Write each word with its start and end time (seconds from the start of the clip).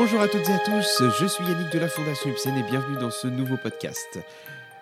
Bonjour 0.00 0.20
à 0.20 0.28
toutes 0.28 0.48
et 0.48 0.52
à 0.52 0.60
tous, 0.60 1.02
je 1.18 1.26
suis 1.26 1.44
Yannick 1.44 1.72
de 1.72 1.78
la 1.80 1.88
Fondation 1.88 2.30
Ibsen 2.30 2.56
et 2.56 2.62
bienvenue 2.62 2.98
dans 2.98 3.10
ce 3.10 3.26
nouveau 3.26 3.56
podcast. 3.56 4.20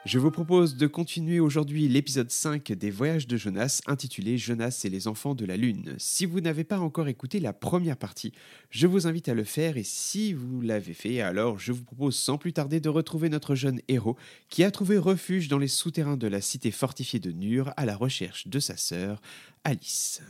Je 0.05 0.19
vous 0.19 0.31
propose 0.31 0.77
de 0.77 0.87
continuer 0.87 1.41
aujourd'hui 1.41 1.89
l'épisode 1.89 2.31
5 2.31 2.73
des 2.73 2.91
Voyages 2.91 3.27
de 3.27 3.39
Jonas 3.39 3.81
intitulé 3.87 4.37
Jonas 4.37 4.83
et 4.85 4.91
les 4.91 5.09
enfants 5.09 5.35
de 5.35 5.47
la 5.47 5.57
Lune. 5.57 5.95
Si 5.97 6.27
vous 6.27 6.43
n'avez 6.43 6.65
pas 6.65 6.81
encore 6.81 7.09
écouté 7.09 7.41
la 7.41 7.55
première 7.55 7.97
partie, 7.97 8.33
je 8.69 8.87
vous 8.87 9.07
invite 9.07 9.31
à 9.31 9.35
le 9.35 9.45
faire 9.45 9.79
et 9.79 9.85
si 9.85 10.35
vous 10.35 10.61
l'avez 10.61 10.93
fait, 10.93 11.23
alors 11.23 11.59
je 11.59 11.73
vous 11.73 11.85
propose 11.85 12.15
sans 12.15 12.37
plus 12.37 12.53
tarder 12.53 12.81
de 12.81 12.91
retrouver 12.91 13.31
notre 13.31 13.55
jeune 13.55 13.81
héros 13.89 14.19
qui 14.51 14.65
a 14.65 14.71
trouvé 14.71 14.99
refuge 14.99 15.49
dans 15.49 15.57
les 15.57 15.67
souterrains 15.67 16.19
de 16.19 16.29
la 16.29 16.43
cité 16.43 16.71
fortifiée 16.71 17.21
de 17.21 17.33
Nur 17.33 17.73
à 17.79 17.87
la 17.87 17.97
recherche 17.97 18.49
de 18.49 18.61
sa 18.61 18.77
sœur, 18.77 19.23
Alice. 19.65 20.21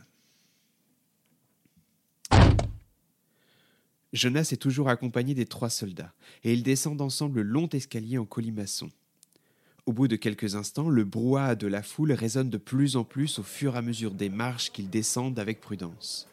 Jonas 4.17 4.49
est 4.53 4.61
toujours 4.61 4.89
accompagné 4.89 5.35
des 5.35 5.47
trois 5.47 5.71
soldats, 5.71 6.13
et 6.43 6.53
ils 6.53 6.63
descendent 6.63 7.03
ensemble 7.03 7.41
le 7.41 7.51
long 7.51 7.69
escalier 7.69 8.19
en 8.19 8.25
colimaçon. 8.25 8.91
Au 9.85 9.93
bout 9.93 10.09
de 10.09 10.17
quelques 10.17 10.57
instants, 10.57 10.89
le 10.89 11.05
brouhaha 11.05 11.55
de 11.55 11.67
la 11.67 11.83
foule 11.83 12.13
résonne 12.13 12.51
de 12.51 12.57
plus 12.57 12.97
en 12.97 13.05
plus 13.05 13.39
au 13.39 13.43
fur 13.43 13.75
et 13.75 13.79
à 13.79 13.83
mesure 13.83 14.15
des 14.15 14.31
marches 14.31 14.73
qu'ils 14.73 14.91
descendent 14.91 15.39
avec 15.39 15.61
prudence. 15.61 16.27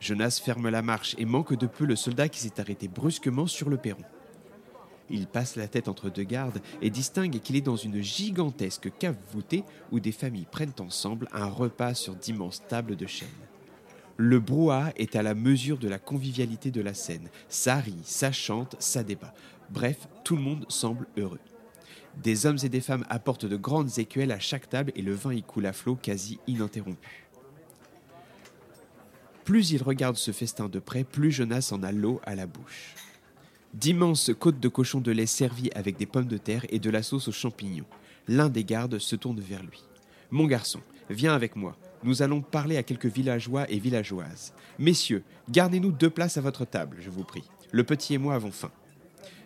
Jonas 0.00 0.40
ferme 0.44 0.68
la 0.68 0.82
marche 0.82 1.14
et 1.16 1.24
manque 1.24 1.56
de 1.56 1.66
peu 1.66 1.86
le 1.86 1.96
soldat 1.96 2.28
qui 2.28 2.40
s'est 2.40 2.60
arrêté 2.60 2.88
brusquement 2.88 3.46
sur 3.46 3.70
le 3.70 3.78
perron. 3.78 4.04
Il 5.08 5.26
passe 5.26 5.56
la 5.56 5.68
tête 5.68 5.88
entre 5.88 6.10
deux 6.10 6.24
gardes 6.24 6.60
et 6.82 6.90
distingue 6.90 7.40
qu'il 7.40 7.56
est 7.56 7.60
dans 7.60 7.76
une 7.76 8.02
gigantesque 8.02 8.90
cave 8.98 9.16
voûtée 9.32 9.62
où 9.92 10.00
des 10.00 10.12
familles 10.12 10.48
prennent 10.50 10.74
ensemble 10.80 11.28
un 11.32 11.46
repas 11.46 11.94
sur 11.94 12.16
d'immenses 12.16 12.62
tables 12.68 12.96
de 12.96 13.06
chêne. 13.06 13.28
Le 14.16 14.38
brouhaha 14.38 14.92
est 14.96 15.16
à 15.16 15.22
la 15.22 15.34
mesure 15.34 15.78
de 15.78 15.88
la 15.88 15.98
convivialité 15.98 16.70
de 16.70 16.80
la 16.80 16.94
scène. 16.94 17.28
Ça 17.48 17.76
rit, 17.76 17.98
ça 18.04 18.30
chante, 18.30 18.76
ça 18.78 19.02
débat. 19.02 19.34
Bref, 19.70 20.08
tout 20.22 20.36
le 20.36 20.42
monde 20.42 20.66
semble 20.68 21.06
heureux. 21.16 21.40
Des 22.22 22.46
hommes 22.46 22.58
et 22.62 22.68
des 22.68 22.80
femmes 22.80 23.04
apportent 23.10 23.46
de 23.46 23.56
grandes 23.56 23.98
écuelles 23.98 24.30
à 24.30 24.38
chaque 24.38 24.68
table 24.68 24.92
et 24.94 25.02
le 25.02 25.14
vin 25.14 25.34
y 25.34 25.42
coule 25.42 25.66
à 25.66 25.72
flot 25.72 25.96
quasi 25.96 26.38
ininterrompu. 26.46 27.26
Plus 29.44 29.72
il 29.72 29.82
regarde 29.82 30.16
ce 30.16 30.30
festin 30.30 30.68
de 30.68 30.78
près, 30.78 31.04
plus 31.04 31.32
Jonas 31.32 31.70
en 31.72 31.82
a 31.82 31.92
l'eau 31.92 32.20
à 32.24 32.34
la 32.34 32.46
bouche. 32.46 32.94
D'immenses 33.74 34.30
côtes 34.38 34.60
de 34.60 34.68
cochon 34.68 35.00
de 35.00 35.10
lait 35.10 35.26
servies 35.26 35.70
avec 35.74 35.96
des 35.96 36.06
pommes 36.06 36.28
de 36.28 36.38
terre 36.38 36.64
et 36.68 36.78
de 36.78 36.88
la 36.88 37.02
sauce 37.02 37.26
aux 37.26 37.32
champignons. 37.32 37.84
L'un 38.28 38.48
des 38.48 38.64
gardes 38.64 38.98
se 38.98 39.16
tourne 39.16 39.40
vers 39.40 39.62
lui. 39.62 39.82
Mon 40.30 40.46
garçon, 40.46 40.80
viens 41.10 41.34
avec 41.34 41.56
moi. 41.56 41.76
Nous 42.02 42.22
allons 42.22 42.42
parler 42.42 42.76
à 42.76 42.82
quelques 42.82 43.06
villageois 43.06 43.70
et 43.70 43.78
villageoises. 43.78 44.52
Messieurs, 44.78 45.22
gardez-nous 45.50 45.92
deux 45.92 46.10
places 46.10 46.36
à 46.36 46.40
votre 46.40 46.64
table, 46.64 46.98
je 47.00 47.10
vous 47.10 47.24
prie. 47.24 47.44
Le 47.72 47.84
petit 47.84 48.14
et 48.14 48.18
moi 48.18 48.34
avons 48.34 48.50
faim. 48.50 48.70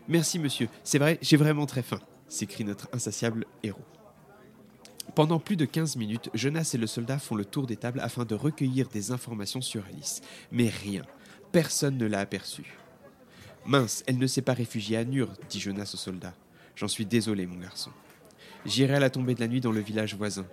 Merci, 0.09 0.39
monsieur. 0.39 0.69
C'est 0.85 0.99
vrai, 0.99 1.19
j'ai 1.23 1.37
vraiment 1.37 1.67
très 1.67 1.83
faim, 1.83 2.01
s'écrie 2.29 2.65
notre 2.65 2.89
insatiable 2.93 3.45
héros. 3.63 3.85
Pendant 5.15 5.39
plus 5.39 5.57
de 5.57 5.65
15 5.65 5.97
minutes, 5.97 6.31
Jonas 6.35 6.73
et 6.75 6.79
le 6.79 6.87
soldat 6.87 7.19
font 7.19 7.35
le 7.35 7.45
tour 7.45 7.67
des 7.67 7.77
tables 7.77 8.01
afin 8.01 8.25
de 8.25 8.35
recueillir 8.35 8.89
des 8.89 9.11
informations 9.11 9.61
sur 9.61 9.85
Alice. 9.87 10.21
Mais 10.53 10.69
rien. 10.69 11.03
Personne 11.53 11.97
ne 11.97 12.07
l'a 12.07 12.21
aperçue. 12.21 12.79
Mince, 13.67 14.05
elle 14.07 14.19
ne 14.19 14.27
s'est 14.27 14.43
pas 14.43 14.53
réfugiée 14.53 14.97
à 14.97 15.05
Nur, 15.05 15.29
dit 15.49 15.61
Jonas 15.61 15.91
au 15.95 15.97
soldat. 15.97 16.35
J'en 16.77 16.89
suis 16.89 17.07
désolé, 17.07 17.47
mon 17.47 17.59
garçon. 17.59 17.91
J'irai 18.65 18.95
à 18.95 19.01
la 19.01 19.11
tombée 19.11 19.35
de 19.35 19.41
la 19.41 19.49
nuit 19.49 19.61
dans 19.61 19.73
le 19.73 19.81
village 19.81 20.15
voisin. 20.15 20.47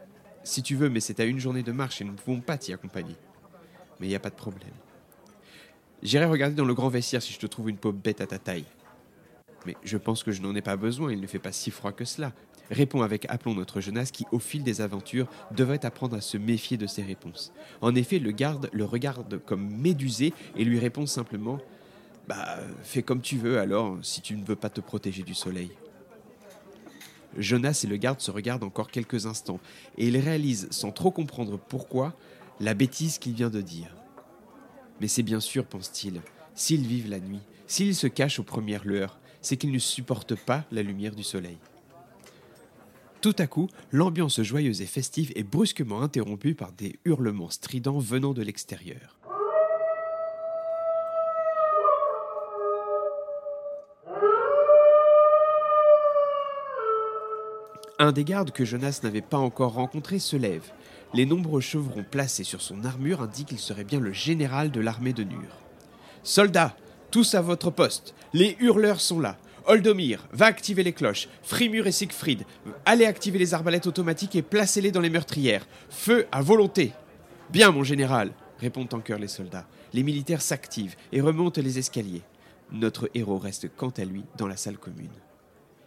Si 0.46 0.62
tu 0.62 0.76
veux, 0.76 0.90
mais 0.90 1.00
c'est 1.00 1.20
à 1.20 1.26
une 1.26 1.40
journée 1.40 1.64
de 1.64 1.72
marche 1.72 2.02
et 2.02 2.04
nous 2.04 2.12
ne 2.14 2.18
pouvons 2.18 2.40
pas 2.40 2.58
t'y 2.58 2.72
accompagner. 2.72 3.16
Mais 4.00 4.06
il 4.06 4.10
n'y 4.10 4.16
a 4.16 4.20
pas 4.20 4.30
de 4.30 4.36
problème. 4.36 4.70
J'irai 6.04 6.26
regarder 6.26 6.56
dans 6.56 6.66
le 6.66 6.74
grand 6.76 6.90
vestiaire 6.90 7.22
si 7.22 7.34
je 7.34 7.40
te 7.40 7.48
trouve 7.48 7.72
une 7.72 7.78
peau 7.78 7.92
bête 7.92 8.22
à 8.22 8.28
ta 8.28 8.38
taille. 8.38 8.66
Mais 9.66 9.76
je 9.84 9.98
pense 9.98 10.24
que 10.24 10.32
je 10.32 10.44
n'en 10.44 10.54
ai 10.56 10.62
pas 10.62 10.78
besoin, 10.78 11.12
il 11.12 11.20
ne 11.20 11.26
fait 11.26 11.40
pas 11.40 11.52
si 11.52 11.72
froid 11.72 11.92
que 11.92 12.06
cela. 12.06 12.32
Répond 12.70 13.02
avec 13.02 13.26
aplomb 13.28 13.56
notre 13.56 13.82
Jonas 13.82 14.12
qui, 14.14 14.26
au 14.32 14.38
fil 14.38 14.64
des 14.64 14.82
aventures, 14.82 15.28
devrait 15.50 15.84
apprendre 15.84 16.16
à 16.16 16.22
se 16.22 16.38
méfier 16.38 16.78
de 16.78 16.86
ses 16.86 17.02
réponses. 17.02 17.52
En 17.82 17.96
effet, 17.96 18.20
le 18.20 18.30
garde 18.30 18.70
le 18.72 18.86
regarde 18.86 19.40
comme 19.46 19.68
médusé 19.68 20.32
et 20.56 20.64
lui 20.64 20.78
répond 20.78 21.08
simplement 21.08 21.60
Bah, 22.28 22.60
fais 22.84 23.02
comme 23.02 23.22
tu 23.22 23.38
veux 23.38 23.58
alors, 23.58 23.98
si 24.04 24.22
tu 24.22 24.36
ne 24.36 24.46
veux 24.46 24.56
pas 24.56 24.70
te 24.70 24.82
protéger 24.82 25.24
du 25.24 25.34
soleil. 25.34 25.72
Jonas 27.38 27.82
et 27.84 27.88
le 27.88 27.98
garde 27.98 28.22
se 28.22 28.32
regardent 28.32 28.64
encore 28.64 28.90
quelques 28.90 29.26
instants, 29.26 29.60
et 29.98 30.08
ils 30.08 30.18
réalisent, 30.18 30.68
sans 30.72 30.92
trop 30.92 31.12
comprendre 31.12 31.58
pourquoi, 31.58 32.14
la 32.60 32.74
bêtise 32.74 33.18
qu'il 33.18 33.34
vient 33.34 33.50
de 33.50 33.62
dire. 33.62 33.96
Mais 35.02 35.08
c'est 35.08 35.24
bien 35.24 35.40
sûr, 35.40 35.66
pense-t-il, 35.66 36.22
s'ils 36.54 36.88
vivent 36.88 37.10
la 37.10 37.20
nuit, 37.20 37.42
s'ils 37.68 37.96
se 37.96 38.08
cachent 38.08 38.40
aux 38.40 38.44
premières 38.44 38.86
lueurs, 38.86 39.20
c'est 39.42 39.58
qu'ils 39.58 39.72
ne 39.72 39.80
supportent 39.80 40.36
pas 40.36 40.64
la 40.72 40.82
lumière 40.82 41.16
du 41.16 41.24
soleil. 41.24 41.58
Tout 43.22 43.36
à 43.40 43.48
coup, 43.48 43.70
l'ambiance 43.92 44.42
joyeuse 44.42 44.82
et 44.82 44.86
festive 44.86 45.32
est 45.36 45.44
brusquement 45.44 46.02
interrompue 46.02 46.54
par 46.54 46.72
des 46.72 47.00
hurlements 47.06 47.50
stridents 47.50 48.00
venant 48.00 48.34
de 48.34 48.44
l'extérieur. 48.44 49.18
Un 57.98 58.12
des 58.12 58.26
gardes 58.26 58.52
que 58.52 58.66
Jonas 58.66 59.00
n'avait 59.04 59.22
pas 59.22 59.38
encore 59.38 59.74
rencontré 59.74 60.20
se 60.20 60.36
lève. 60.36 60.70
Les 61.14 61.26
nombreux 61.26 61.62
chevrons 61.62 62.04
placés 62.04 62.44
sur 62.44 62.62
son 62.62 62.84
armure 62.84 63.22
indiquent 63.22 63.48
qu'il 63.50 63.60
serait 63.60 63.86
bien 63.86 64.02
le 64.02 64.12
général 64.12 64.70
de 64.70 64.82
l'armée 64.82 65.14
de 65.14 65.24
Nur. 65.24 65.62
Soldats, 66.22 66.76
tous 67.10 67.36
à 67.36 67.42
votre 67.42 67.72
poste. 67.72 68.14
Les 68.34 68.58
hurleurs 68.60 69.00
sont 69.00 69.22
là. 69.22 69.38
Oldomir, 69.66 70.28
va 70.34 70.48
activer 70.48 70.84
les 70.84 70.92
cloches. 70.92 71.30
Frimur 71.42 71.88
et 71.88 71.94
Siegfried, 71.94 72.44
allez 72.86 73.06
activer 73.06 73.40
les 73.40 73.54
arbalètes 73.54 73.88
automatiques 73.88 74.36
et 74.36 74.42
placez-les 74.42 74.92
dans 74.92 75.00
les 75.00 75.10
meurtrières. 75.10 75.66
Feu 75.90 76.28
à 76.34 76.42
volonté. 76.42 76.92
Bien, 77.50 77.72
mon 77.72 77.84
général, 77.84 78.34
répondent 78.60 78.94
en 78.94 79.00
chœur 79.00 79.20
les 79.20 79.30
soldats. 79.30 79.68
Les 79.94 80.04
militaires 80.04 80.42
s'activent 80.42 80.98
et 81.14 81.22
remontent 81.22 81.62
les 81.62 81.80
escaliers. 81.80 82.24
Notre 82.74 83.10
héros 83.14 83.40
reste 83.40 83.70
quant 83.78 83.92
à 83.92 84.04
lui 84.04 84.26
dans 84.38 84.48
la 84.48 84.58
salle 84.58 84.78
commune. 84.78 85.08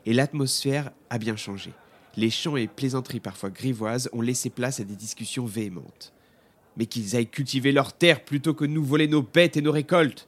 Et 0.07 0.15
l'atmosphère 0.15 0.91
a 1.11 1.19
bien 1.19 1.37
changé. 1.37 1.75
Les 2.19 2.31
chants 2.31 2.57
et 2.57 2.67
plaisanteries 2.67 3.21
parfois 3.21 3.49
grivoises 3.49 4.11
ont 4.13 4.23
laissé 4.23 4.51
place 4.51 4.81
à 4.81 4.85
des 4.85 4.97
discussions 4.97 5.47
véhémentes. 5.47 6.13
Mais 6.77 6.87
qu'ils 6.87 7.15
aillent 7.15 7.29
cultiver 7.29 7.71
leurs 7.71 7.93
terres 7.93 8.25
plutôt 8.25 8.55
que 8.55 8.65
nous 8.65 8.83
voler 8.83 9.07
nos 9.07 9.23
bêtes 9.23 9.57
et 9.57 9.63
nos 9.63 9.71
récoltes. 9.71 10.27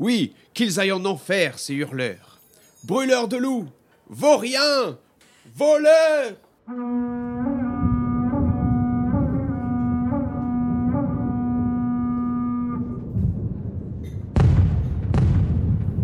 Oui, 0.00 0.34
qu'ils 0.52 0.80
aillent 0.80 0.90
en 0.90 1.04
enfer, 1.04 1.60
ces 1.60 1.74
hurleurs. 1.74 2.40
Brûleurs 2.82 3.28
de 3.28 3.36
loups, 3.36 3.68
vauriens, 4.08 4.98
voleurs 5.54 6.34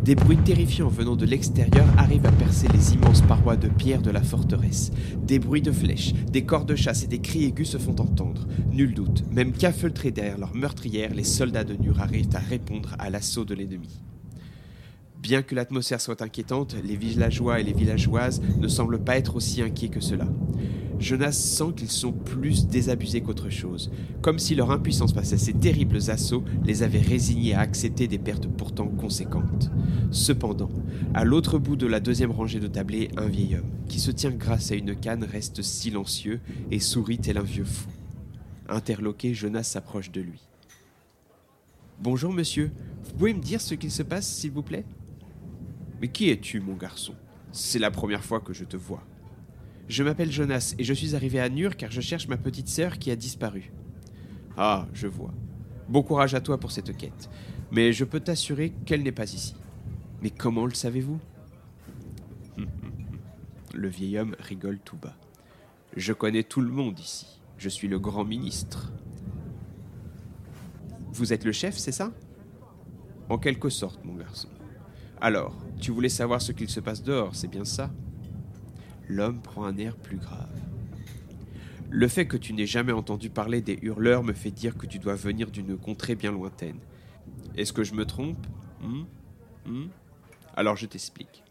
Des 0.09 0.15
bruits 0.15 0.39
terrifiants 0.39 0.89
venant 0.89 1.17
de 1.17 1.27
l'extérieur 1.27 1.87
arrivent 1.99 2.25
à 2.25 2.33
percer 2.33 2.67
les 2.69 2.95
immenses 2.95 3.21
parois 3.21 3.59
de 3.59 3.69
pierre 3.69 4.01
de 4.01 4.11
la 4.11 4.23
forteresse. 4.23 4.91
Des 5.23 5.39
bruits 5.39 5.61
de 5.61 5.71
flèches, 5.71 6.15
des 6.33 6.47
corps 6.47 6.65
de 6.65 6.75
chasse 6.75 7.05
et 7.05 7.09
des 7.09 7.19
cris 7.19 7.45
aigus 7.45 7.69
se 7.69 7.77
font 7.77 7.95
entendre. 8.01 8.49
Nul 8.73 8.95
doute, 8.95 9.23
même 9.31 9.53
qu'affeutrés 9.53 10.11
derrière 10.11 10.39
leur 10.39 10.55
meurtrière, 10.55 11.13
les 11.13 11.25
soldats 11.25 11.63
de 11.63 11.75
Nur 11.75 12.01
arrivent 12.01 12.35
à 12.35 12.39
répondre 12.39 12.97
à 12.99 13.11
l'assaut 13.11 13.45
de 13.45 13.53
l'ennemi. 13.53 14.01
Bien 15.21 15.43
que 15.43 15.55
l'atmosphère 15.55 16.01
soit 16.01 16.23
inquiétante, 16.23 16.75
les 16.83 16.97
villageois 16.97 17.61
et 17.61 17.63
les 17.63 17.75
villageoises 17.75 18.41
ne 18.59 18.69
semblent 18.69 19.05
pas 19.05 19.19
être 19.19 19.37
aussi 19.37 19.61
inquiets 19.61 19.91
que 19.91 20.01
cela. 20.01 20.27
Jonas 20.99 21.33
sent 21.33 21.73
qu'ils 21.77 21.91
sont 21.91 22.13
plus 22.13 22.67
désabusés 22.67 23.21
qu'autre 23.21 23.51
chose, 23.51 23.91
comme 24.21 24.39
si 24.39 24.55
leur 24.55 24.73
impuissance 24.73 25.13
face 25.13 25.33
à 25.33 25.39
ces 25.39 25.53
terribles 25.53 26.11
assauts 26.11 26.45
les 26.65 26.83
avait 26.83 27.01
résignés 27.01 27.55
à 27.55 27.61
accepter 27.61 28.09
des 28.09 28.19
pertes 28.19 28.49
pourtant 28.49 28.89
conséquentes. 28.89 29.71
Cependant, 30.11 30.71
à 31.15 31.25
l'autre 31.25 31.59
bout 31.59 31.77
de 31.77 31.87
la 31.87 32.01
deuxième 32.01 32.33
rangée 32.33 32.59
de 32.59 32.67
tablés, 32.67 33.11
un 33.17 33.29
vieil 33.29 33.57
homme, 33.57 33.71
qui 33.89 34.01
se 34.01 34.11
tient 34.11 34.31
grâce 34.31 34.73
à 34.73 34.75
une 34.75 34.97
canne, 34.97 35.25
reste 35.25 35.63
silencieux 35.63 36.41
et 36.71 36.81
sourit 36.81 37.19
tel 37.19 37.39
un 37.39 37.43
vieux 37.43 37.65
fou. 37.65 37.89
Interloqué, 38.69 39.35
Jonas 39.35 39.63
s'approche 39.63 40.11
de 40.11 40.21
lui. 40.21 40.41
Bonjour 42.01 42.33
monsieur, 42.33 42.73
vous 43.05 43.13
pouvez 43.13 43.35
me 43.35 43.41
dire 43.41 43.61
ce 43.61 43.75
qu'il 43.75 43.91
se 43.91 44.03
passe, 44.03 44.27
s'il 44.27 44.51
vous 44.51 44.63
plaît? 44.63 44.85
Mais 46.01 46.09
qui 46.09 46.31
es-tu, 46.31 46.61
mon 46.61 46.75
garçon? 46.75 47.15
C'est 47.53 47.79
la 47.79 47.91
première 47.91 48.25
fois 48.25 48.41
que 48.41 48.53
je 48.53 48.65
te 48.65 48.77
vois. 48.77 49.03
Je 49.89 50.03
m'appelle 50.03 50.31
Jonas 50.31 50.75
et 50.79 50.85
je 50.85 50.93
suis 50.93 51.15
arrivé 51.15 51.41
à 51.41 51.49
Nur 51.49 51.77
car 51.77 51.91
je 51.91 52.03
cherche 52.03 52.29
ma 52.29 52.37
petite 52.37 52.69
sœur 52.69 52.99
qui 52.99 53.11
a 53.11 53.17
disparu. 53.17 53.73
Ah, 54.57 54.87
je 54.93 55.07
vois. 55.07 55.33
Bon 55.89 56.03
courage 56.03 56.35
à 56.35 56.41
toi 56.41 56.59
pour 56.61 56.73
cette 56.73 56.95
quête. 56.97 57.31
Mais 57.71 57.93
je 57.93 58.05
peux 58.05 58.21
t'assurer 58.21 58.71
qu'elle 58.85 59.03
n'est 59.03 59.13
pas 59.13 59.33
ici. 59.33 59.55
Mais 60.21 60.31
comment 60.31 60.67
le 60.67 60.75
savez-vous? 60.75 61.19
Le 63.75 63.89
vieil 63.89 64.19
homme 64.19 64.35
rigole 64.39 64.79
tout 64.79 64.97
bas. 64.97 65.17
Je 65.97 66.13
connais 66.13 66.43
tout 66.43 66.61
le 66.61 66.71
monde 66.71 66.99
ici. 66.99 67.41
Je 67.57 67.69
suis 67.69 67.89
le 67.89 67.99
grand 67.99 68.25
ministre. 68.25 68.93
Vous 71.13 71.33
êtes 71.33 71.45
le 71.45 71.53
chef, 71.53 71.77
c'est 71.77 71.93
ça? 71.93 72.13
En 73.29 73.39
quelque 73.39 73.69
sorte, 73.69 74.05
mon 74.05 74.15
garçon. 74.15 74.49
Alors, 75.21 75.57
tu 75.81 75.91
voulais 75.91 76.09
savoir 76.09 76.41
ce 76.41 76.53
qu'il 76.53 76.69
se 76.69 76.81
passe 76.81 77.03
dehors, 77.03 77.35
c'est 77.35 77.49
bien 77.49 77.65
ça? 77.65 77.91
L'homme 79.09 79.41
prend 79.41 79.65
un 79.65 79.77
air 79.79 79.97
plus 79.97 80.19
grave. 80.19 80.49
Le 81.91 82.07
fait 82.07 82.27
que 82.27 82.37
tu 82.37 82.53
n'aies 82.53 82.67
jamais 82.67 82.93
entendu 82.93 83.31
parler 83.31 83.63
des 83.63 83.79
hurleurs 83.81 84.23
me 84.23 84.35
fait 84.35 84.51
dire 84.51 84.77
que 84.77 84.87
tu 84.87 84.99
dois 84.99 85.15
venir 85.15 85.51
d'une 85.51 85.79
contrée 85.79 86.15
bien 86.15 86.33
lointaine. 86.33 86.79
Est-ce 87.57 87.73
que 87.73 87.85
je 87.85 87.95
me 87.95 88.05
trompe? 88.05 88.47
Hmm? 88.83 89.05
Hmm? 89.67 89.87
Alors 90.55 90.77
je 90.77 90.87
t'explique. 90.87 91.43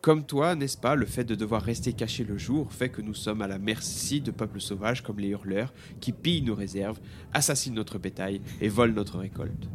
Comme 0.00 0.24
toi, 0.24 0.56
n'est-ce 0.56 0.78
pas, 0.78 0.96
le 0.96 1.06
fait 1.06 1.22
de 1.22 1.36
devoir 1.36 1.62
rester 1.62 1.92
caché 1.92 2.24
le 2.24 2.36
jour 2.36 2.72
fait 2.72 2.88
que 2.88 3.02
nous 3.02 3.14
sommes 3.14 3.40
à 3.40 3.46
la 3.46 3.58
merci 3.58 4.20
de 4.20 4.32
peuples 4.32 4.60
sauvages 4.60 5.02
comme 5.02 5.20
les 5.20 5.28
hurleurs 5.28 5.72
qui 6.00 6.10
pillent 6.12 6.42
nos 6.42 6.56
réserves, 6.56 6.98
assassinent 7.32 7.74
notre 7.74 7.98
bétail 7.98 8.40
et 8.60 8.68
volent 8.68 8.94
notre 8.94 9.18
récolte. 9.18 9.68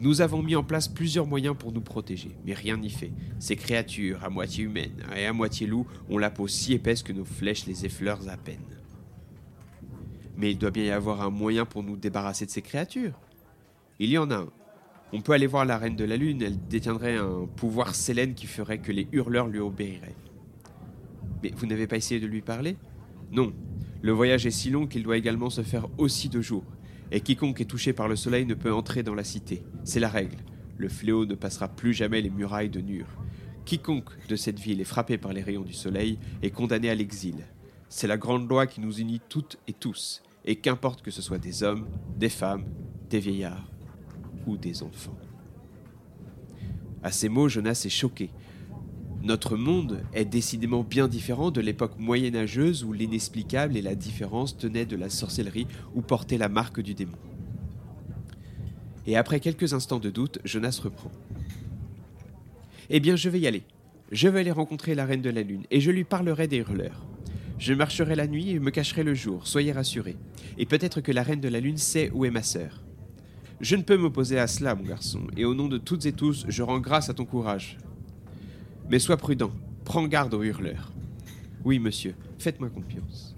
Nous 0.00 0.20
avons 0.20 0.42
mis 0.42 0.56
en 0.56 0.64
place 0.64 0.88
plusieurs 0.88 1.26
moyens 1.26 1.56
pour 1.56 1.72
nous 1.72 1.80
protéger, 1.80 2.36
mais 2.44 2.52
rien 2.52 2.76
n'y 2.76 2.90
fait. 2.90 3.12
Ces 3.38 3.56
créatures, 3.56 4.24
à 4.24 4.28
moitié 4.28 4.64
humaines 4.64 5.04
et 5.16 5.26
à 5.26 5.32
moitié 5.32 5.66
loups, 5.66 5.86
ont 6.10 6.18
la 6.18 6.30
peau 6.30 6.48
si 6.48 6.72
épaisse 6.72 7.02
que 7.02 7.12
nos 7.12 7.24
flèches 7.24 7.66
les 7.66 7.86
effleurent 7.86 8.28
à 8.28 8.36
peine. 8.36 8.58
Mais 10.36 10.50
il 10.50 10.58
doit 10.58 10.72
bien 10.72 10.84
y 10.84 10.90
avoir 10.90 11.22
un 11.22 11.30
moyen 11.30 11.64
pour 11.64 11.84
nous 11.84 11.96
débarrasser 11.96 12.44
de 12.44 12.50
ces 12.50 12.62
créatures. 12.62 13.18
Il 14.00 14.10
y 14.10 14.18
en 14.18 14.30
a 14.30 14.36
un. 14.36 14.48
On 15.12 15.20
peut 15.20 15.32
aller 15.32 15.46
voir 15.46 15.64
la 15.64 15.78
reine 15.78 15.94
de 15.94 16.04
la 16.04 16.16
lune, 16.16 16.42
elle 16.42 16.58
détiendrait 16.66 17.16
un 17.16 17.46
pouvoir 17.46 17.94
sélène 17.94 18.34
qui 18.34 18.48
ferait 18.48 18.78
que 18.78 18.90
les 18.90 19.06
hurleurs 19.12 19.46
lui 19.46 19.60
obéiraient. 19.60 20.16
Mais 21.42 21.52
vous 21.56 21.66
n'avez 21.66 21.86
pas 21.86 21.96
essayé 21.96 22.20
de 22.20 22.26
lui 22.26 22.40
parler? 22.40 22.76
Non. 23.30 23.52
Le 24.02 24.12
voyage 24.12 24.44
est 24.44 24.50
si 24.50 24.70
long 24.70 24.88
qu'il 24.88 25.04
doit 25.04 25.16
également 25.16 25.50
se 25.50 25.62
faire 25.62 25.88
aussi 25.98 26.28
de 26.28 26.40
jour. 26.40 26.64
Et 27.10 27.20
quiconque 27.20 27.60
est 27.60 27.66
touché 27.66 27.92
par 27.92 28.08
le 28.08 28.16
soleil 28.16 28.46
ne 28.46 28.54
peut 28.54 28.72
entrer 28.72 29.02
dans 29.02 29.14
la 29.14 29.24
cité. 29.24 29.62
C'est 29.84 30.00
la 30.00 30.08
règle. 30.08 30.36
Le 30.76 30.88
fléau 30.88 31.26
ne 31.26 31.34
passera 31.34 31.68
plus 31.68 31.94
jamais 31.94 32.20
les 32.20 32.30
murailles 32.30 32.70
de 32.70 32.80
Nur. 32.80 33.06
Quiconque 33.64 34.10
de 34.28 34.36
cette 34.36 34.58
ville 34.58 34.80
est 34.80 34.84
frappé 34.84 35.16
par 35.16 35.32
les 35.32 35.42
rayons 35.42 35.62
du 35.62 35.72
soleil 35.72 36.18
est 36.42 36.50
condamné 36.50 36.90
à 36.90 36.94
l'exil. 36.94 37.36
C'est 37.88 38.06
la 38.06 38.18
grande 38.18 38.48
loi 38.48 38.66
qui 38.66 38.80
nous 38.80 38.98
unit 38.98 39.20
toutes 39.28 39.58
et 39.68 39.72
tous, 39.72 40.22
et 40.44 40.56
qu'importe 40.56 41.02
que 41.02 41.10
ce 41.10 41.22
soit 41.22 41.38
des 41.38 41.62
hommes, 41.62 41.86
des 42.16 42.28
femmes, 42.28 42.66
des 43.08 43.20
vieillards 43.20 43.70
ou 44.46 44.56
des 44.56 44.82
enfants. 44.82 45.16
À 47.02 47.10
ces 47.10 47.28
mots, 47.28 47.48
Jonas 47.48 47.82
est 47.84 47.90
choqué. 47.90 48.30
Notre 49.24 49.56
monde 49.56 50.02
est 50.12 50.26
décidément 50.26 50.82
bien 50.82 51.08
différent 51.08 51.50
de 51.50 51.62
l'époque 51.62 51.98
moyenâgeuse 51.98 52.84
où 52.84 52.92
l'inexplicable 52.92 53.74
et 53.74 53.80
la 53.80 53.94
différence 53.94 54.58
tenaient 54.58 54.84
de 54.84 54.96
la 54.96 55.08
sorcellerie 55.08 55.66
ou 55.94 56.02
portaient 56.02 56.36
la 56.36 56.50
marque 56.50 56.82
du 56.82 56.92
démon. 56.92 57.16
Et 59.06 59.16
après 59.16 59.40
quelques 59.40 59.72
instants 59.72 59.98
de 59.98 60.10
doute, 60.10 60.40
Jonas 60.44 60.78
reprend. 60.84 61.10
Eh 62.90 63.00
bien, 63.00 63.16
je 63.16 63.30
vais 63.30 63.40
y 63.40 63.46
aller. 63.46 63.62
Je 64.12 64.28
vais 64.28 64.40
aller 64.40 64.50
rencontrer 64.50 64.94
la 64.94 65.06
reine 65.06 65.22
de 65.22 65.30
la 65.30 65.40
lune 65.40 65.64
et 65.70 65.80
je 65.80 65.90
lui 65.90 66.04
parlerai 66.04 66.46
des 66.46 66.58
hurleurs. 66.58 67.06
Je 67.58 67.72
marcherai 67.72 68.16
la 68.16 68.26
nuit 68.26 68.50
et 68.50 68.58
me 68.58 68.70
cacherai 68.70 69.04
le 69.04 69.14
jour, 69.14 69.46
soyez 69.46 69.72
rassurés. 69.72 70.16
Et 70.58 70.66
peut-être 70.66 71.00
que 71.00 71.12
la 71.12 71.22
reine 71.22 71.40
de 71.40 71.48
la 71.48 71.60
lune 71.60 71.78
sait 71.78 72.10
où 72.12 72.26
est 72.26 72.30
ma 72.30 72.42
sœur. 72.42 72.82
Je 73.62 73.76
ne 73.76 73.82
peux 73.82 73.96
m'opposer 73.96 74.38
à 74.38 74.48
cela, 74.48 74.74
mon 74.74 74.84
garçon, 74.84 75.22
et 75.34 75.46
au 75.46 75.54
nom 75.54 75.68
de 75.68 75.78
toutes 75.78 76.04
et 76.04 76.12
tous, 76.12 76.44
je 76.46 76.62
rends 76.62 76.80
grâce 76.80 77.08
à 77.08 77.14
ton 77.14 77.24
courage. 77.24 77.78
Mais 78.90 78.98
sois 78.98 79.16
prudent, 79.16 79.52
prends 79.84 80.06
garde 80.06 80.34
aux 80.34 80.42
hurleurs. 80.42 80.92
Oui, 81.64 81.78
monsieur, 81.78 82.14
faites-moi 82.38 82.68
confiance. 82.68 83.34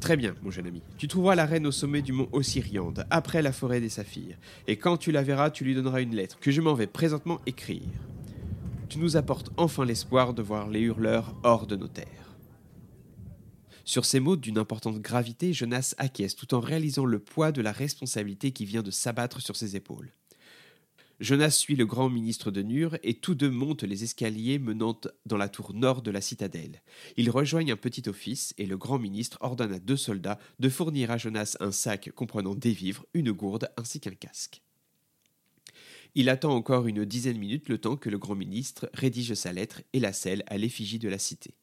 Très 0.00 0.16
bien, 0.16 0.34
mon 0.42 0.50
jeune 0.50 0.66
ami. 0.66 0.82
Tu 0.98 1.08
trouveras 1.08 1.34
la 1.34 1.46
reine 1.46 1.66
au 1.66 1.72
sommet 1.72 2.02
du 2.02 2.12
mont 2.12 2.28
Ossiriande, 2.32 3.06
après 3.10 3.42
la 3.42 3.52
forêt 3.52 3.80
des 3.80 3.88
saphirs, 3.88 4.36
et 4.66 4.76
quand 4.76 4.96
tu 4.96 5.12
la 5.12 5.22
verras, 5.22 5.50
tu 5.50 5.64
lui 5.64 5.74
donneras 5.74 6.02
une 6.02 6.14
lettre 6.14 6.38
que 6.40 6.50
je 6.50 6.60
m'en 6.60 6.74
vais 6.74 6.86
présentement 6.86 7.40
écrire. 7.46 7.82
Tu 8.88 8.98
nous 8.98 9.16
apportes 9.16 9.50
enfin 9.56 9.84
l'espoir 9.84 10.34
de 10.34 10.42
voir 10.42 10.68
les 10.68 10.80
hurleurs 10.80 11.34
hors 11.44 11.66
de 11.66 11.76
nos 11.76 11.88
terres. 11.88 12.36
Sur 13.84 14.04
ces 14.04 14.20
mots 14.20 14.36
d'une 14.36 14.58
importante 14.58 15.00
gravité, 15.00 15.52
Jonas 15.52 15.94
acquiesce 15.98 16.36
tout 16.36 16.54
en 16.54 16.60
réalisant 16.60 17.04
le 17.04 17.18
poids 17.18 17.52
de 17.52 17.62
la 17.62 17.72
responsabilité 17.72 18.52
qui 18.52 18.64
vient 18.64 18.82
de 18.82 18.90
s'abattre 18.90 19.40
sur 19.40 19.56
ses 19.56 19.76
épaules. 19.76 20.12
Jonas 21.20 21.50
suit 21.50 21.76
le 21.76 21.86
grand 21.86 22.08
ministre 22.08 22.50
de 22.50 22.62
Nur 22.62 22.96
et 23.02 23.14
tous 23.14 23.34
deux 23.34 23.50
montent 23.50 23.84
les 23.84 24.02
escaliers 24.02 24.58
menant 24.58 24.98
dans 25.26 25.36
la 25.36 25.48
tour 25.48 25.72
nord 25.74 26.02
de 26.02 26.10
la 26.10 26.20
citadelle. 26.20 26.82
Ils 27.16 27.30
rejoignent 27.30 27.72
un 27.72 27.76
petit 27.76 28.08
office 28.08 28.54
et 28.58 28.66
le 28.66 28.76
grand 28.76 28.98
ministre 28.98 29.38
ordonne 29.40 29.72
à 29.72 29.78
deux 29.78 29.96
soldats 29.96 30.38
de 30.58 30.68
fournir 30.68 31.10
à 31.10 31.18
Jonas 31.18 31.56
un 31.60 31.70
sac 31.70 32.10
comprenant 32.12 32.54
des 32.54 32.72
vivres, 32.72 33.06
une 33.14 33.32
gourde 33.32 33.70
ainsi 33.76 34.00
qu'un 34.00 34.14
casque. 34.14 34.62
Il 36.14 36.28
attend 36.28 36.54
encore 36.54 36.86
une 36.86 37.04
dizaine 37.04 37.34
de 37.34 37.38
minutes 37.38 37.68
le 37.68 37.78
temps 37.78 37.96
que 37.96 38.10
le 38.10 38.18
grand 38.18 38.34
ministre 38.34 38.90
rédige 38.92 39.34
sa 39.34 39.52
lettre 39.52 39.82
et 39.92 40.00
la 40.00 40.12
scelle 40.12 40.42
à 40.46 40.58
l'effigie 40.58 40.98
de 40.98 41.08
la 41.08 41.18
cité. 41.18 41.54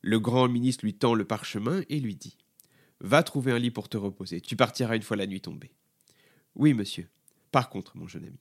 Le 0.00 0.18
grand 0.18 0.48
ministre 0.48 0.84
lui 0.84 0.94
tend 0.94 1.14
le 1.14 1.24
parchemin 1.24 1.82
et 1.88 2.00
lui 2.00 2.16
dit 2.16 2.36
Va 3.00 3.22
trouver 3.22 3.52
un 3.52 3.58
lit 3.58 3.70
pour 3.70 3.88
te 3.88 3.96
reposer, 3.96 4.40
tu 4.40 4.56
partiras 4.56 4.96
une 4.96 5.02
fois 5.02 5.16
la 5.16 5.26
nuit 5.26 5.40
tombée. 5.40 5.72
Oui, 6.54 6.74
monsieur. 6.74 7.08
Par 7.52 7.68
contre, 7.68 7.96
mon 7.96 8.08
jeune 8.08 8.24
ami, 8.24 8.40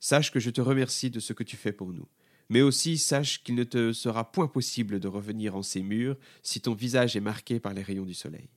sache 0.00 0.30
que 0.30 0.40
je 0.40 0.50
te 0.50 0.60
remercie 0.60 1.10
de 1.10 1.20
ce 1.20 1.32
que 1.32 1.44
tu 1.44 1.56
fais 1.56 1.72
pour 1.72 1.92
nous, 1.92 2.08
mais 2.50 2.60
aussi 2.60 2.98
sache 2.98 3.42
qu'il 3.42 3.54
ne 3.54 3.64
te 3.64 3.92
sera 3.92 4.30
point 4.30 4.48
possible 4.48 5.00
de 5.00 5.08
revenir 5.08 5.56
en 5.56 5.62
ces 5.62 5.82
murs 5.82 6.16
si 6.42 6.60
ton 6.60 6.74
visage 6.74 7.16
est 7.16 7.20
marqué 7.20 7.60
par 7.60 7.72
les 7.72 7.82
rayons 7.82 8.04
du 8.04 8.14
soleil. 8.14 8.48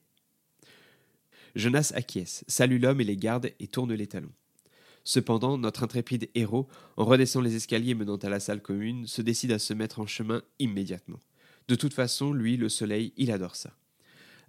Jonas 1.56 1.92
acquiesce, 1.95 2.44
salue 2.48 2.81
l'homme 2.81 3.01
et 3.01 3.06
les 3.06 3.18
gardes 3.18 3.51
et 3.59 3.68
tourne 3.68 3.94
les 3.94 4.07
talons. 4.07 4.33
Cependant, 5.03 5.57
notre 5.57 5.83
intrépide 5.83 6.30
héros, 6.36 6.68
en 6.95 7.06
redescendant 7.06 7.45
les 7.45 7.56
escaliers 7.56 7.95
menant 7.95 8.18
à 8.18 8.30
la 8.30 8.39
salle 8.39 8.62
commune, 8.62 9.07
se 9.07 9.21
décide 9.21 9.51
à 9.51 9.59
se 9.59 9.74
mettre 9.74 10.00
en 10.00 10.07
chemin 10.07 10.42
immédiatement. 10.59 11.19
De 11.68 11.75
toute 11.75 11.94
façon, 11.94 12.33
lui, 12.33 12.56
le 12.56 12.69
soleil, 12.69 13.13
il 13.18 13.31
adore 13.31 13.56
ça. 13.56 13.75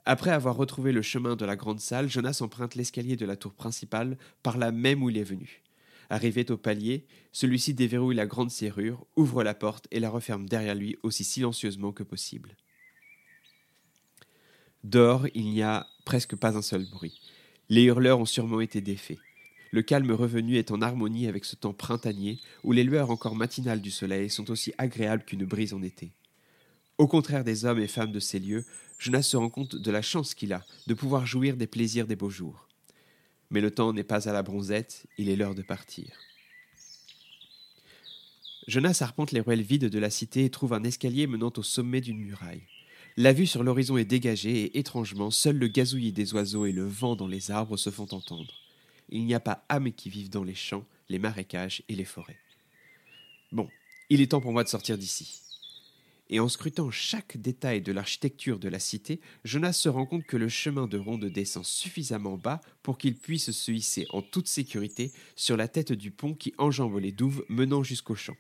Après 0.05 0.31
avoir 0.31 0.57
retrouvé 0.57 0.91
le 0.91 1.03
chemin 1.03 1.37
de 1.37 1.45
la 1.45 1.55
grande 1.55 1.81
salle, 1.81 2.09
Jonas 2.09 2.39
emprunte 2.41 2.75
l'escalier 2.75 3.17
de 3.17 3.27
la 3.27 3.37
tour 3.37 3.55
principale 3.55 4.19
par 4.43 4.59
là 4.59 4.73
même 4.73 5.03
où 5.03 5.11
il 5.11 5.19
est 5.19 5.25
venu. 5.25 5.63
Arrivé 6.11 6.45
au 6.51 6.57
palier, 6.57 7.07
celui-ci 7.31 7.73
déverrouille 7.73 8.17
la 8.17 8.27
grande 8.27 8.51
serrure, 8.51 9.07
ouvre 9.17 9.45
la 9.45 9.55
porte 9.55 9.87
et 9.91 10.01
la 10.01 10.11
referme 10.11 10.49
derrière 10.49 10.75
lui 10.75 10.97
aussi 11.03 11.25
silencieusement 11.25 11.93
que 11.93 12.03
possible. 12.03 12.57
Dehors, 14.83 15.27
il 15.35 15.51
n'y 15.51 15.63
a 15.63 15.87
presque 16.05 16.35
pas 16.35 16.57
un 16.57 16.63
seul 16.63 16.85
bruit. 16.91 17.21
Les 17.69 17.85
hurleurs 17.85 18.19
ont 18.19 18.27
sûrement 18.27 18.61
été 18.61 18.81
défaits. 18.81 19.19
Le 19.71 19.81
calme 19.81 20.11
revenu 20.11 20.57
est 20.57 20.73
en 20.73 20.83
harmonie 20.83 21.29
avec 21.29 21.45
ce 21.45 21.57
temps 21.57 21.73
printanier 21.73 22.41
où 22.65 22.73
les 22.73 22.85
lueurs 22.85 23.11
encore 23.11 23.37
matinales 23.37 23.81
du 23.81 23.91
soleil 23.91 24.29
sont 24.29 24.51
aussi 24.51 24.75
agréables 24.77 25.25
qu'une 25.25 25.47
brise 25.47 25.73
en 25.73 25.83
été. 25.83 26.13
Au 26.99 27.07
contraire 27.07 27.45
des 27.45 27.65
hommes 27.65 27.81
et 27.81 27.89
femmes 27.89 28.13
de 28.13 28.21
ces 28.21 28.39
lieux, 28.39 28.67
Jonas 29.03 29.23
se 29.23 29.37
rend 29.37 29.51
compte 29.51 29.75
de 29.75 29.91
la 29.91 30.01
chance 30.01 30.33
qu'il 30.33 30.53
a 30.53 30.65
de 30.87 30.95
pouvoir 30.95 31.27
jouir 31.27 31.57
des 31.57 31.67
plaisirs 31.67 32.07
des 32.07 32.15
beaux 32.15 32.31
jours. 32.31 32.69
Mais 33.51 33.61
le 33.61 33.73
temps 33.73 33.93
n'est 33.93 34.05
pas 34.05 34.29
à 34.29 34.33
la 34.33 34.45
bronzette, 34.45 35.09
il 35.19 35.29
est 35.29 35.35
l'heure 35.35 35.57
de 35.57 35.63
partir. 35.63 36.07
Jonas 38.69 38.99
arpente 39.01 39.33
les 39.33 39.41
ruelles 39.41 39.63
vides 39.63 39.89
de 39.89 39.99
la 39.99 40.09
cité 40.09 40.45
et 40.45 40.51
trouve 40.51 40.73
un 40.73 40.85
escalier 40.85 41.27
menant 41.27 41.53
au 41.57 41.65
sommet 41.65 42.01
d'une 42.01 42.21
muraille. 42.21 42.63
La 43.17 43.33
vue 43.33 43.49
sur 43.49 43.65
l'horizon 43.65 43.97
est 43.97 44.05
dégagée 44.05 44.67
et 44.67 44.79
étrangement, 44.79 45.33
seul 45.33 45.59
le 45.59 45.67
gazouillis 45.67 46.13
des 46.13 46.33
oiseaux 46.35 46.65
et 46.65 46.71
le 46.71 46.87
vent 46.87 47.17
dans 47.17 47.27
les 47.27 47.51
arbres 47.51 47.77
se 47.77 47.91
font 47.91 48.07
entendre. 48.13 48.55
Il 49.09 49.27
n'y 49.27 49.35
a 49.35 49.41
pas 49.41 49.65
âme 49.69 49.93
qui 49.93 50.11
vive 50.11 50.31
dans 50.31 50.45
les 50.45 50.55
champs, 50.55 50.87
les 51.09 51.19
marécages 51.19 51.83
et 51.89 51.97
les 51.97 52.05
forêts. 52.05 52.39
Bon, 53.51 53.69
il 54.11 54.21
est 54.21 54.31
temps 54.31 54.41
pour 54.41 54.53
moi 54.53 54.63
de 54.63 54.69
sortir 54.69 54.97
d'ici 54.97 55.43
et 56.33 56.41
en 56.41 56.49
scrutant 56.49 56.91
chaque 56.91 57.37
détail 57.37 57.83
de 57.83 57.93
l'architecture 57.93 58.59
de 58.59 58.71
la 58.71 58.79
cité, 58.79 59.21
Jonas 59.45 59.75
se 59.75 59.91
rend 59.91 60.07
compte 60.07 60.25
que 60.25 60.39
le 60.39 60.49
chemin 60.49 60.87
de 60.87 60.97
ronde 60.97 61.27
descend 61.27 61.65
suffisamment 61.65 62.39
bas 62.39 62.63
pour 62.83 62.97
qu'il 62.97 63.17
puisse 63.17 63.51
se 63.51 63.71
hisser 63.71 64.07
en 64.11 64.23
toute 64.23 64.49
sécurité 64.49 65.13
sur 65.37 65.59
la 65.59 65.69
tête 65.69 65.93
du 65.93 66.11
pont 66.11 66.33
qui 66.33 66.55
enjambe 66.57 66.99
les 66.99 67.13
douves 67.13 67.45
menant 67.51 67.83
jusqu'au 67.83 68.15
champ. 68.15 68.37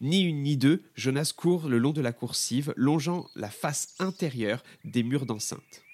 Ni 0.00 0.22
une 0.22 0.42
ni 0.42 0.56
deux, 0.56 0.84
Jonas 0.94 1.32
court 1.36 1.68
le 1.68 1.78
long 1.78 1.90
de 1.90 2.00
la 2.00 2.12
coursive, 2.12 2.72
longeant 2.76 3.28
la 3.34 3.50
face 3.50 3.96
intérieure 3.98 4.62
des 4.84 5.02
murs 5.02 5.26
d'enceinte. 5.26 5.87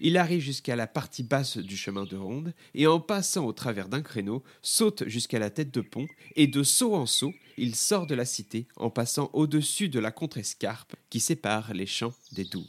Il 0.00 0.16
arrive 0.16 0.40
jusqu'à 0.40 0.76
la 0.76 0.86
partie 0.86 1.22
basse 1.22 1.58
du 1.58 1.76
chemin 1.76 2.04
de 2.04 2.16
ronde 2.16 2.54
et 2.74 2.86
en 2.86 3.00
passant 3.00 3.44
au 3.44 3.52
travers 3.52 3.88
d'un 3.88 4.02
créneau, 4.02 4.42
saute 4.62 5.06
jusqu'à 5.06 5.38
la 5.38 5.50
tête 5.50 5.72
de 5.72 5.82
pont 5.82 6.06
et 6.36 6.46
de 6.46 6.62
saut 6.62 6.94
en 6.94 7.06
saut, 7.06 7.34
il 7.58 7.76
sort 7.76 8.06
de 8.06 8.14
la 8.14 8.24
cité 8.24 8.66
en 8.76 8.88
passant 8.88 9.28
au-dessus 9.34 9.90
de 9.90 10.00
la 10.00 10.10
contrescarpe 10.10 10.96
qui 11.10 11.20
sépare 11.20 11.74
les 11.74 11.86
champs 11.86 12.14
des 12.32 12.44
douves. 12.44 12.64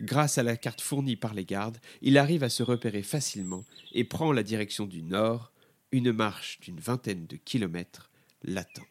Grâce 0.00 0.38
à 0.38 0.42
la 0.42 0.56
carte 0.56 0.80
fournie 0.80 1.16
par 1.16 1.34
les 1.34 1.44
gardes, 1.44 1.78
il 2.02 2.18
arrive 2.18 2.42
à 2.42 2.48
se 2.48 2.62
repérer 2.62 3.02
facilement 3.02 3.64
et 3.92 4.04
prend 4.04 4.32
la 4.32 4.42
direction 4.42 4.86
du 4.86 5.02
nord. 5.02 5.52
Une 5.92 6.12
marche 6.12 6.58
d'une 6.60 6.80
vingtaine 6.80 7.26
de 7.26 7.36
kilomètres 7.36 8.10
l'attend. 8.42 8.82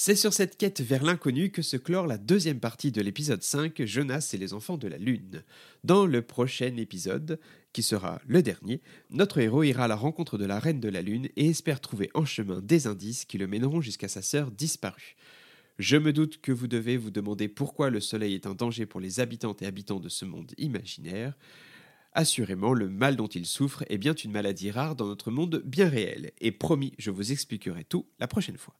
C'est 0.00 0.14
sur 0.14 0.32
cette 0.32 0.56
quête 0.56 0.80
vers 0.80 1.02
l'inconnu 1.02 1.50
que 1.50 1.60
se 1.60 1.76
clore 1.76 2.06
la 2.06 2.18
deuxième 2.18 2.60
partie 2.60 2.92
de 2.92 3.02
l'épisode 3.02 3.42
5, 3.42 3.84
Jonas 3.84 4.30
et 4.32 4.38
les 4.38 4.54
enfants 4.54 4.76
de 4.76 4.86
la 4.86 4.96
Lune. 4.96 5.42
Dans 5.82 6.06
le 6.06 6.22
prochain 6.22 6.76
épisode, 6.76 7.40
qui 7.72 7.82
sera 7.82 8.22
le 8.24 8.40
dernier, 8.40 8.80
notre 9.10 9.38
héros 9.38 9.64
ira 9.64 9.86
à 9.86 9.88
la 9.88 9.96
rencontre 9.96 10.38
de 10.38 10.44
la 10.44 10.60
Reine 10.60 10.78
de 10.78 10.88
la 10.88 11.02
Lune 11.02 11.28
et 11.34 11.48
espère 11.48 11.80
trouver 11.80 12.10
en 12.14 12.24
chemin 12.24 12.60
des 12.60 12.86
indices 12.86 13.24
qui 13.24 13.38
le 13.38 13.48
mèneront 13.48 13.80
jusqu'à 13.80 14.06
sa 14.06 14.22
sœur 14.22 14.52
disparue. 14.52 15.16
Je 15.80 15.96
me 15.96 16.12
doute 16.12 16.40
que 16.40 16.52
vous 16.52 16.68
devez 16.68 16.96
vous 16.96 17.10
demander 17.10 17.48
pourquoi 17.48 17.90
le 17.90 17.98
Soleil 17.98 18.34
est 18.34 18.46
un 18.46 18.54
danger 18.54 18.86
pour 18.86 19.00
les 19.00 19.18
habitantes 19.18 19.62
et 19.62 19.66
habitants 19.66 19.98
de 19.98 20.08
ce 20.08 20.24
monde 20.24 20.52
imaginaire. 20.58 21.36
Assurément, 22.12 22.72
le 22.72 22.88
mal 22.88 23.16
dont 23.16 23.26
il 23.26 23.46
souffre 23.46 23.82
est 23.88 23.98
bien 23.98 24.14
une 24.14 24.30
maladie 24.30 24.70
rare 24.70 24.94
dans 24.94 25.08
notre 25.08 25.32
monde 25.32 25.60
bien 25.66 25.88
réel, 25.88 26.30
et 26.40 26.52
promis, 26.52 26.92
je 26.98 27.10
vous 27.10 27.32
expliquerai 27.32 27.82
tout 27.82 28.06
la 28.20 28.28
prochaine 28.28 28.58
fois. 28.58 28.76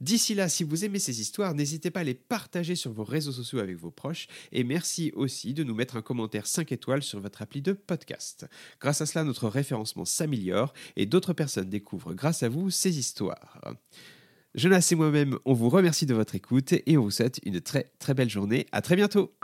D'ici 0.00 0.34
là, 0.34 0.48
si 0.48 0.64
vous 0.64 0.84
aimez 0.84 0.98
ces 0.98 1.20
histoires, 1.20 1.54
n'hésitez 1.54 1.90
pas 1.90 2.00
à 2.00 2.04
les 2.04 2.14
partager 2.14 2.74
sur 2.74 2.92
vos 2.92 3.04
réseaux 3.04 3.32
sociaux 3.32 3.60
avec 3.60 3.76
vos 3.76 3.90
proches 3.90 4.26
et 4.52 4.64
merci 4.64 5.12
aussi 5.14 5.54
de 5.54 5.64
nous 5.64 5.74
mettre 5.74 5.96
un 5.96 6.02
commentaire 6.02 6.46
5 6.46 6.70
étoiles 6.72 7.02
sur 7.02 7.20
votre 7.20 7.42
appli 7.42 7.62
de 7.62 7.72
podcast. 7.72 8.46
Grâce 8.80 9.00
à 9.00 9.06
cela, 9.06 9.24
notre 9.24 9.48
référencement 9.48 10.04
s'améliore 10.04 10.74
et 10.96 11.06
d'autres 11.06 11.32
personnes 11.32 11.70
découvrent 11.70 12.14
grâce 12.14 12.42
à 12.42 12.48
vous 12.48 12.70
ces 12.70 12.98
histoires. 12.98 13.60
Jonas 14.54 14.88
et 14.90 14.94
moi-même, 14.94 15.38
on 15.44 15.52
vous 15.52 15.68
remercie 15.68 16.06
de 16.06 16.14
votre 16.14 16.34
écoute 16.34 16.72
et 16.72 16.96
on 16.96 17.02
vous 17.02 17.10
souhaite 17.10 17.40
une 17.44 17.60
très 17.60 17.92
très 17.98 18.14
belle 18.14 18.30
journée. 18.30 18.66
À 18.72 18.80
très 18.80 18.96
bientôt! 18.96 19.35